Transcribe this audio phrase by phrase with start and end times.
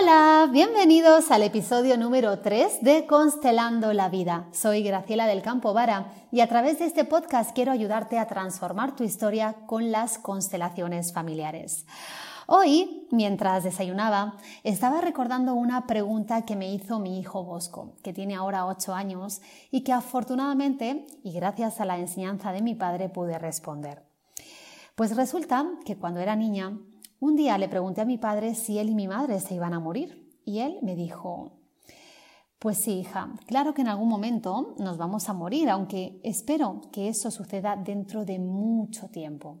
[0.00, 4.46] Hola, bienvenidos al episodio número 3 de Constelando la Vida.
[4.52, 8.94] Soy Graciela del Campo Vara y a través de este podcast quiero ayudarte a transformar
[8.94, 11.84] tu historia con las constelaciones familiares.
[12.46, 18.36] Hoy, mientras desayunaba, estaba recordando una pregunta que me hizo mi hijo Bosco, que tiene
[18.36, 19.40] ahora 8 años
[19.72, 24.04] y que afortunadamente, y gracias a la enseñanza de mi padre, pude responder.
[24.94, 26.78] Pues resulta que cuando era niña,
[27.20, 29.80] un día le pregunté a mi padre si él y mi madre se iban a
[29.80, 31.52] morir y él me dijo,
[32.58, 37.08] pues sí, hija, claro que en algún momento nos vamos a morir, aunque espero que
[37.08, 39.58] eso suceda dentro de mucho tiempo.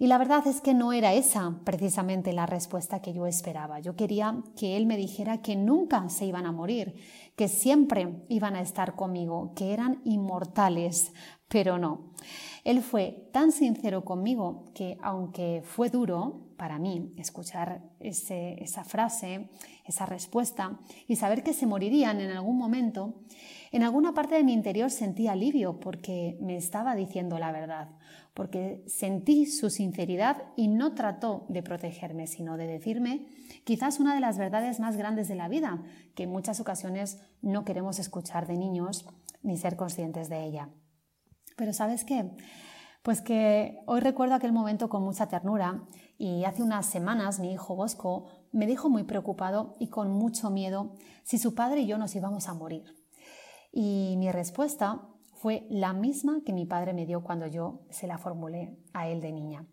[0.00, 3.80] Y la verdad es que no era esa precisamente la respuesta que yo esperaba.
[3.80, 6.94] Yo quería que él me dijera que nunca se iban a morir,
[7.36, 11.12] que siempre iban a estar conmigo, que eran inmortales,
[11.48, 12.12] pero no.
[12.64, 19.48] Él fue tan sincero conmigo que aunque fue duro, para mí escuchar esa frase,
[19.86, 23.14] esa respuesta y saber que se morirían en algún momento,
[23.72, 27.88] en alguna parte de mi interior sentí alivio porque me estaba diciendo la verdad,
[28.34, 33.26] porque sentí su sinceridad y no trató de protegerme, sino de decirme
[33.64, 35.82] quizás una de las verdades más grandes de la vida,
[36.14, 39.06] que en muchas ocasiones no queremos escuchar de niños
[39.42, 40.68] ni ser conscientes de ella.
[41.60, 42.24] Pero ¿sabes qué?
[43.02, 45.84] Pues que hoy recuerdo aquel momento con mucha ternura
[46.16, 50.94] y hace unas semanas mi hijo Bosco me dijo muy preocupado y con mucho miedo
[51.22, 52.96] si su padre y yo nos íbamos a morir.
[53.72, 55.02] Y mi respuesta
[55.34, 59.20] fue la misma que mi padre me dio cuando yo se la formulé a él
[59.20, 59.66] de niña.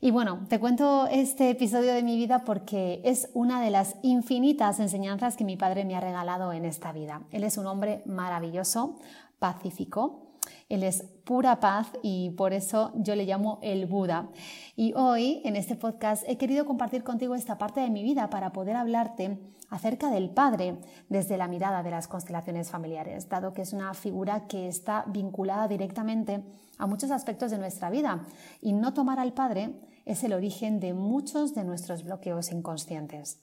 [0.00, 4.78] Y bueno, te cuento este episodio de mi vida porque es una de las infinitas
[4.78, 7.22] enseñanzas que mi padre me ha regalado en esta vida.
[7.32, 9.00] Él es un hombre maravilloso,
[9.40, 10.25] pacífico,
[10.68, 14.28] él es pura paz y por eso yo le llamo el Buda.
[14.74, 18.52] Y hoy en este podcast he querido compartir contigo esta parte de mi vida para
[18.52, 19.38] poder hablarte
[19.68, 20.78] acerca del Padre
[21.08, 25.68] desde la mirada de las constelaciones familiares, dado que es una figura que está vinculada
[25.68, 26.42] directamente
[26.78, 28.24] a muchos aspectos de nuestra vida
[28.60, 29.72] y no tomar al Padre
[30.04, 33.40] es el origen de muchos de nuestros bloqueos inconscientes.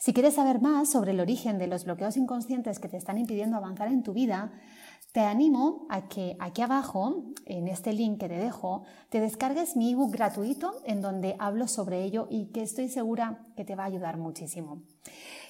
[0.00, 3.58] Si quieres saber más sobre el origen de los bloqueos inconscientes que te están impidiendo
[3.58, 4.50] avanzar en tu vida,
[5.12, 9.92] te animo a que aquí abajo, en este link que te dejo, te descargues mi
[9.92, 13.88] ebook gratuito en donde hablo sobre ello y que estoy segura que te va a
[13.88, 14.80] ayudar muchísimo.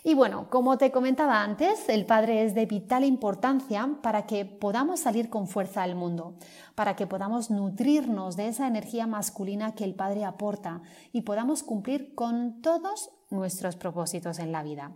[0.03, 5.01] Y bueno, como te comentaba antes, el Padre es de vital importancia para que podamos
[5.01, 6.37] salir con fuerza al mundo,
[6.75, 10.81] para que podamos nutrirnos de esa energía masculina que el Padre aporta
[11.13, 14.93] y podamos cumplir con todos nuestros propósitos en la vida.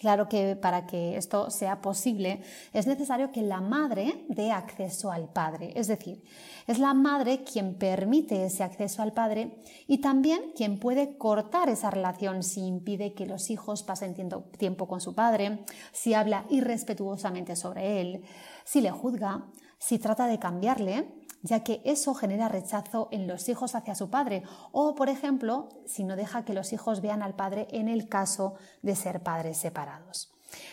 [0.00, 5.28] Claro que para que esto sea posible es necesario que la madre dé acceso al
[5.28, 6.22] padre, es decir,
[6.66, 11.90] es la madre quien permite ese acceso al padre y también quien puede cortar esa
[11.90, 14.14] relación si impide que los hijos pasen
[14.58, 18.24] tiempo con su padre, si habla irrespetuosamente sobre él,
[18.64, 19.46] si le juzga,
[19.78, 24.42] si trata de cambiarle ya que eso genera rechazo en los hijos hacia su padre
[24.72, 28.54] o, por ejemplo, si no deja que los hijos vean al padre en el caso
[28.82, 30.32] de ser padres separados.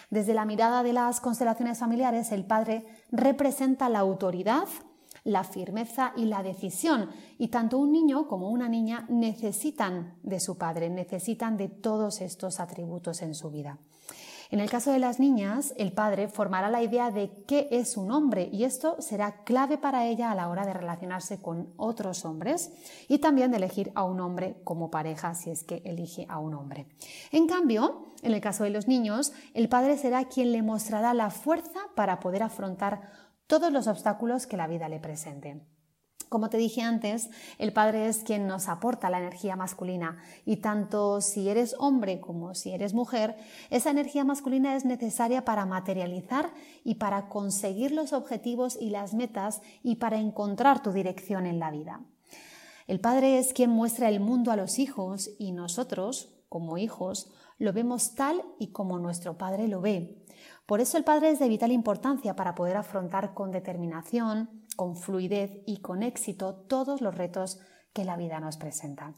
[0.10, 4.68] Desde la mirada de las constelaciones familiares, el padre representa la autoridad,
[5.26, 7.10] la firmeza y la decisión.
[7.38, 12.60] Y tanto un niño como una niña necesitan de su padre, necesitan de todos estos
[12.62, 13.78] atributos en su vida.
[14.52, 18.12] En el caso de las niñas, el padre formará la idea de qué es un
[18.12, 22.70] hombre y esto será clave para ella a la hora de relacionarse con otros hombres
[23.08, 26.54] y también de elegir a un hombre como pareja si es que elige a un
[26.54, 26.86] hombre.
[27.32, 31.30] En cambio, en el caso de los niños, el padre será quien le mostrará la
[31.30, 33.10] fuerza para poder afrontar
[33.48, 35.62] todos los obstáculos que la vida le presente.
[36.32, 41.20] Como te dije antes, el padre es quien nos aporta la energía masculina y tanto
[41.20, 43.36] si eres hombre como si eres mujer,
[43.70, 46.54] esa energía masculina es necesaria para materializar
[46.86, 51.70] y para conseguir los objetivos y las metas y para encontrar tu dirección en la
[51.70, 52.00] vida.
[52.88, 57.30] El padre es quien muestra el mundo a los hijos y nosotros, como hijos,
[57.62, 60.18] lo vemos tal y como nuestro padre lo ve.
[60.66, 65.62] Por eso el padre es de vital importancia para poder afrontar con determinación, con fluidez
[65.68, 67.60] y con éxito todos los retos
[67.94, 69.14] que la vida nos presenta.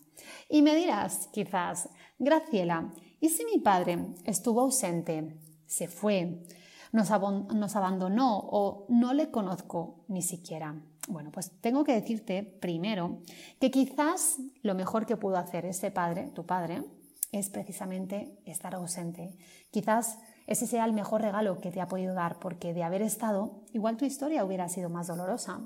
[0.49, 1.87] Y me dirás, quizás,
[2.19, 2.91] Graciela,
[3.21, 6.43] ¿y si mi padre estuvo ausente, se fue,
[6.91, 10.75] nos, nos abandonó o no le conozco ni siquiera.
[11.07, 13.19] Bueno, pues tengo que decirte primero
[13.59, 16.83] que quizás lo mejor que pudo hacer ese padre, tu padre,
[17.33, 19.35] es precisamente estar ausente.
[19.71, 23.63] Quizás ese sea el mejor regalo que te ha podido dar, porque de haber estado,
[23.73, 25.61] igual tu historia hubiera sido más dolorosa,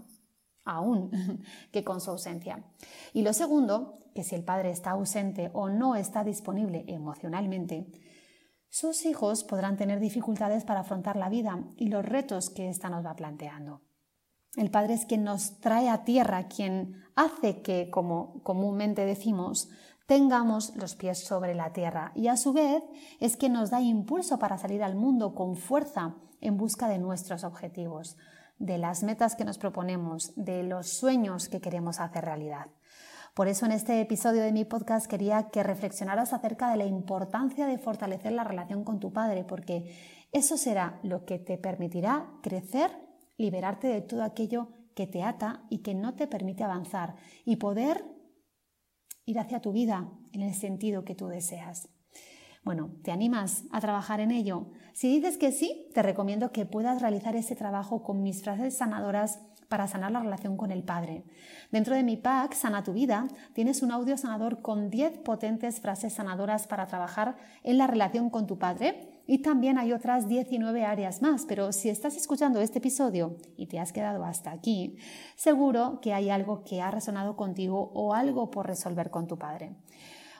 [0.63, 1.11] aún,
[1.71, 2.63] que con su ausencia.
[3.13, 7.91] Y lo segundo, que si el padre está ausente o no está disponible emocionalmente,
[8.69, 13.05] sus hijos podrán tener dificultades para afrontar la vida y los retos que ésta nos
[13.05, 13.81] va planteando.
[14.55, 19.69] El Padre es quien nos trae a tierra, quien hace que, como comúnmente decimos,
[20.07, 22.81] tengamos los pies sobre la tierra y a su vez
[23.19, 27.43] es quien nos da impulso para salir al mundo con fuerza en busca de nuestros
[27.43, 28.17] objetivos,
[28.57, 32.67] de las metas que nos proponemos, de los sueños que queremos hacer realidad.
[33.33, 37.67] Por eso en este episodio de mi podcast quería que reflexionaras acerca de la importancia
[37.67, 39.93] de fortalecer la relación con tu padre, porque
[40.31, 42.91] eso será lo que te permitirá crecer,
[43.37, 47.15] liberarte de todo aquello que te ata y que no te permite avanzar
[47.45, 48.16] y poder
[49.27, 51.89] ir hacia tu vida en el sentido que tú deseas.
[52.63, 54.71] Bueno, ¿te animas a trabajar en ello?
[54.93, 59.41] Si dices que sí, te recomiendo que puedas realizar ese trabajo con mis frases sanadoras
[59.67, 61.23] para sanar la relación con el Padre.
[61.71, 66.13] Dentro de mi pack Sana tu vida tienes un audio sanador con 10 potentes frases
[66.13, 71.21] sanadoras para trabajar en la relación con tu Padre y también hay otras 19 áreas
[71.21, 74.95] más, pero si estás escuchando este episodio y te has quedado hasta aquí,
[75.35, 79.75] seguro que hay algo que ha resonado contigo o algo por resolver con tu Padre.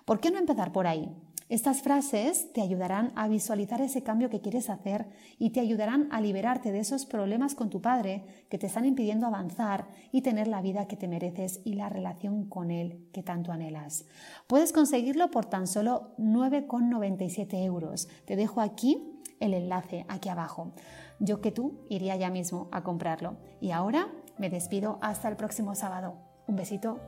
[0.06, 1.14] ¿Por qué no empezar por ahí?
[1.50, 5.08] Estas frases te ayudarán a visualizar ese cambio que quieres hacer
[5.40, 9.28] y te ayudarán a liberarte de esos problemas con tu padre que te están impidiendo
[9.28, 13.54] avanzar y tener la vida que te mereces y la relación con él que tanto
[13.54, 14.06] anhelas.
[14.48, 18.10] Puedes conseguirlo por tan solo 9,97 euros.
[18.26, 20.74] Te dejo aquí el enlace, aquí abajo.
[21.20, 23.38] Yo que tú iría ya mismo a comprarlo.
[23.62, 26.16] Y ahora me despido hasta el próximo sábado.
[26.46, 27.00] Un besito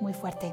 [0.00, 0.52] muy fuerte.